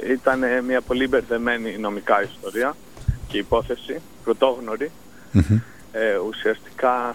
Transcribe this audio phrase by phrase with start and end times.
[0.00, 2.76] ε, ήταν μια πολύ μπερδεμένη νομικά ιστορία
[3.28, 4.90] και υπόθεση, πρωτόγνωρη.
[5.92, 7.14] Ε, ουσιαστικά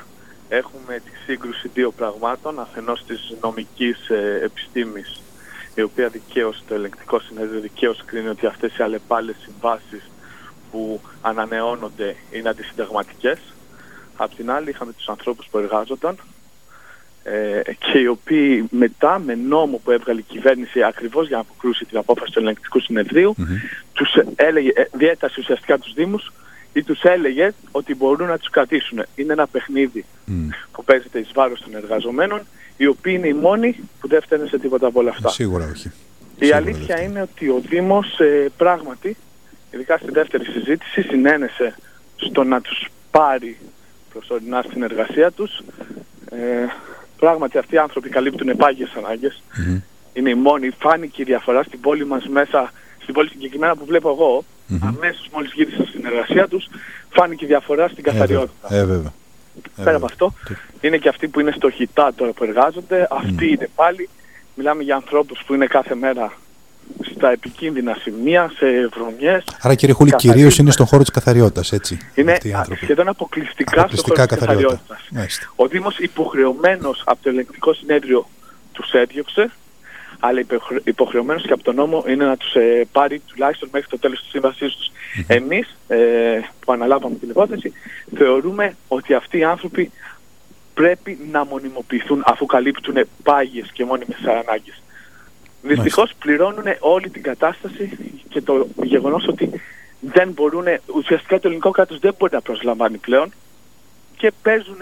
[0.49, 5.21] έχουμε τη σύγκρουση δύο πραγμάτων, αφενός της νομικής ε, επιστήμης,
[5.75, 10.09] η οποία δικαίως, το ελεγκτικό συνέδριο δικαίως κρίνει ότι αυτές οι αλλεπάλλες συμβάσεις
[10.71, 13.39] που ανανεώνονται είναι αντισυνταγματικές.
[14.15, 16.21] Απ' την άλλη είχαμε τους ανθρώπους που εργάζονταν ε,
[17.91, 21.97] και οι οποίοι μετά με νόμο που έβγαλε η κυβέρνηση ακριβώς για να αποκρούσει την
[21.97, 23.35] απόφαση του ελεγκτικού συνεδρίου
[23.93, 26.31] τους έλεγε, ε, διέτασε ουσιαστικά τους Δήμους
[26.73, 29.03] ή τους έλεγε ότι μπορούν να τους κρατήσουν.
[29.15, 30.05] Είναι ένα παιχνίδι
[30.71, 32.41] που παίζεται εις βάρος των εργαζομένων
[32.77, 35.29] οι οποίοι είναι οι μόνοι που δεν φταίνουν σε τίποτα από όλα αυτά.
[35.29, 35.87] Σίγουρα όχι.
[35.87, 39.17] Η Σίγουρα αλήθεια δεν είναι ότι ο Δήμος ε, πράγματι,
[39.71, 41.75] ειδικά στη δεύτερη συζήτηση, συνένεσε
[42.15, 43.57] στο να τους πάρει
[44.13, 45.61] προσωρινά στην εργασία τους.
[46.31, 46.65] Ε,
[47.19, 49.41] πράγματι αυτοί οι άνθρωποι καλύπτουν επάγειες ανάγκες.
[49.57, 49.79] Μμμ.
[50.13, 52.71] Είναι η μόνη, φάνηκε η διαφορά στην πόλη μας μέσα,
[53.01, 54.43] στην πόλη συγκεκριμένα που βλέπω εγώ,
[54.81, 56.67] αμέσως μόλις γύρισαν στην εργασία τους,
[57.09, 58.19] φάνηκε η διαφορά στην Ε, βέβαια.
[58.27, 58.75] καθαριότητα.
[58.75, 59.13] Ε, βέβαια.
[59.77, 60.07] Ε, Πέρα από βέβαια.
[60.11, 60.33] αυτό,
[60.81, 64.09] είναι και αυτοί που είναι στο χιτά τώρα που εργάζονται, αυτοί είναι πάλι.
[64.55, 66.33] Μιλάμε για ανθρώπους που είναι κάθε μέρα
[67.15, 69.43] στα επικίνδυνα σημεία, σε βρωμιές.
[69.61, 70.35] Άρα κύριε Χούλη, καθαρίζουν.
[70.37, 71.97] κυρίως είναι στον χώρο της καθαριότητας, έτσι.
[72.15, 72.83] Είναι αυτοί οι α, άνθρωποι.
[72.83, 74.81] σχεδόν αποκλειστικά, στο Αποκλειστικά χώρο της καθαριότητα.
[74.87, 75.07] καθαριότητας.
[75.17, 75.51] Μάλιστα.
[75.55, 78.27] Ο Δήμος υποχρεωμένος από το ελεγκτικό συνέδριο
[78.71, 79.51] τους έδιωξε,
[80.19, 83.99] αλλά υποχρε- υποχρεωμένος και από τον νόμο είναι να τους ε, πάρει τουλάχιστον μέχρι το
[83.99, 84.91] τέλος της σύμβασής τους.
[85.27, 85.97] Εμείς ε,
[86.59, 87.73] που αναλάβαμε την υπόθεση
[88.17, 89.91] θεωρούμε ότι αυτοί οι άνθρωποι
[90.73, 94.81] πρέπει να μονιμοποιηθούν αφού καλύπτουν πάγιες και μόνιμες ανάγκες.
[95.61, 97.97] Δυστυχώς πληρώνουν όλη την κατάσταση
[98.29, 99.61] και το γεγονός ότι
[99.99, 103.33] δεν μπορούν, ουσιαστικά το ελληνικό κράτος δεν μπορεί να προσλαμβάνει πλέον
[104.17, 104.77] και παίζουν,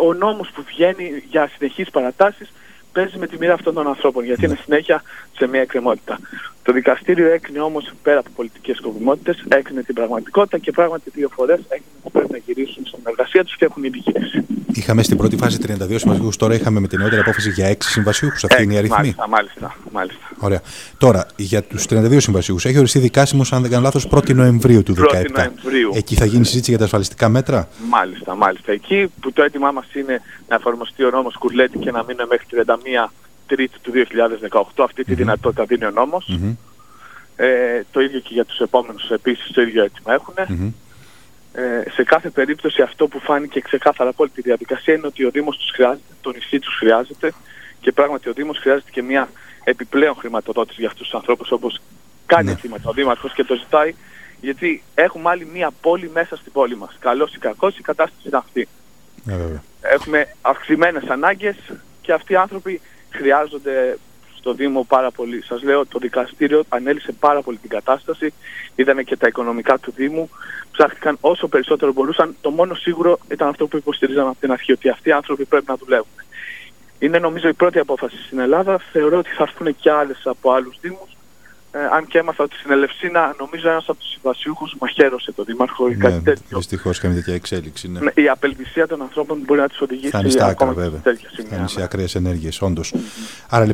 [0.00, 2.52] ο νόμος που βγαίνει για συνεχείς παρατάσεις
[2.96, 5.02] παίζει με τη μοίρα αυτών των ανθρώπων γιατί είναι συνέχεια
[5.36, 6.18] σε μια εκκρεμότητα.
[6.62, 11.58] Το δικαστήριο έκρινε όμως πέρα από πολιτικές σκοπιμότητες, έκρινε την πραγματικότητα και πράγματι δύο φορές
[11.68, 14.44] έκρινε ότι πρέπει να γυρίσουν στην εργασία τους και έχουν ήδη γυρίσει.
[14.72, 18.44] Είχαμε στην πρώτη φάση 32 συμβασιούχους, τώρα είχαμε με την νεότερη απόφαση για 6 συμβασιούχους.
[18.44, 18.96] Αυτή είναι η αριθμή.
[18.96, 20.20] Μάλιστα, μάλιστα, μάλιστα.
[20.38, 20.60] Ωραία.
[20.98, 24.94] Τώρα, για τους 32 συμβασιούχους, έχει οριστεί δικάσιμος, αν δεν κάνω λάθος, 1η Νοεμβρίου του
[24.94, 25.26] 1η 2017.
[25.32, 25.90] Νοεμβρίου.
[25.94, 28.72] Εκεί θα γίνει συζήτηση για τα ασφαλιστικά μέτρα; Μάλιστα, μάλιστα.
[28.72, 32.46] Εκεί που το αίτημά μας είναι να εφαρμοστεί ο νόμος Κουρλέτη και να μείνουμε μέχρι
[33.06, 33.08] 31
[33.46, 33.92] Τρίτη του
[34.50, 36.26] 2018, αυτή τη δυνατότητα δίνει ο νόμος.
[36.28, 36.54] Μμμ.
[37.36, 40.34] Ε, το ίδιο και για τους επόμενους επίσης το ίδιο αίτημα έχουν.
[40.48, 40.72] Μμμ.
[41.52, 45.30] Ε, σε κάθε περίπτωση αυτό που φάνηκε ξεκάθαρα από όλη τη διαδικασία είναι ότι ο
[45.30, 47.32] Δήμος τους χρειάζεται, το νησί τους χρειάζεται
[47.80, 49.28] και πράγματι ο Δήμος χρειάζεται και μια
[49.64, 51.80] επιπλέον χρηματοδότηση για αυτούς τους ανθρώπους όπως
[52.26, 52.52] κάνει Ναι.
[52.52, 53.94] αιτήματα ο Δήμαρχος και το ζητάει
[54.40, 56.96] γιατί έχουμε άλλη μια πόλη μέσα στην πόλη μας.
[56.98, 58.68] Καλός ή κακός η κατάσταση είναι αυτή.
[59.28, 59.62] Ε, βέβαια.
[59.80, 61.56] Έχουμε αυξημένες ανάγκες
[62.06, 62.80] και αυτοί οι άνθρωποι
[63.10, 63.98] χρειάζονται
[64.38, 65.42] στο Δήμο πάρα πολύ.
[65.42, 68.32] Σας λέω το δικαστήριο ανέλησε πάρα πολύ την κατάσταση,
[68.74, 70.30] είδαμε και τα οικονομικά του Δήμου,
[70.72, 72.36] ψάχτηκαν όσο περισσότερο μπορούσαν.
[72.40, 75.64] Το μόνο σίγουρο ήταν αυτό που υποστηρίζαμε από την αρχή, ότι αυτοί οι άνθρωποι πρέπει
[75.68, 76.16] να δουλεύουν.
[76.98, 78.78] Είναι νομίζω η πρώτη απόφαση στην Ελλάδα.
[78.92, 81.15] Θεωρώ ότι θα έρθουν και άλλες από άλλους Δήμους.
[81.72, 85.88] Ε, αν και έμαθα ότι στην Ελευσίνα νομίζω ένας από τους συμβασιούχους μαχαίρωσε τον Δήμαρχο
[85.88, 86.56] ή κάτι Ναι, τέτοιο.
[86.58, 87.88] Δυστυχώς είχαμε τέτοια εξέλιξη.
[87.88, 88.00] Ναι.
[88.00, 90.78] Ναι, Η απελπισία των ανθρώπων μπορεί να τους οδηγήσει Θα είναι στα άκρα, ακόμα και
[90.80, 91.00] σε βέβαια.
[91.00, 91.58] τέτοια Θα σημεία.
[91.58, 91.84] είναι σε ναι.
[91.84, 92.94] ακραίες ενέργειες, όντως.
[93.48, 93.64] Άρα